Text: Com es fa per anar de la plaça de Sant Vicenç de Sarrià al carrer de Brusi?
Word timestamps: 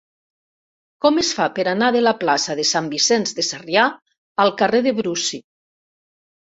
Com 1.05 1.19
es 1.23 1.29
fa 1.39 1.45
per 1.59 1.65
anar 1.73 1.91
de 1.97 2.01
la 2.07 2.15
plaça 2.23 2.57
de 2.61 2.67
Sant 2.71 2.91
Vicenç 2.97 3.37
de 3.41 3.47
Sarrià 3.51 3.87
al 4.47 4.57
carrer 4.65 4.85
de 4.89 4.97
Brusi? 5.03 5.45